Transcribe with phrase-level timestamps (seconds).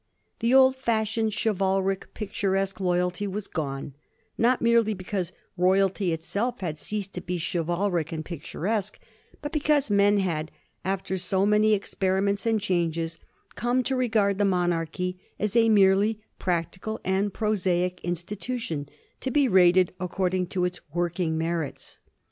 [0.39, 3.93] The old fash ioned chivalric, picturesque loyalty was gone;
[4.35, 8.97] not merely because royalty itself had ceased to be chivalric and pictu resque,
[9.43, 10.49] but because men had,
[10.83, 13.19] after so many experiments and changes,
[13.53, 18.89] come to regard the monarchy as a merely practical and prosaic institution,
[19.19, 21.99] to be rated according to its working merits.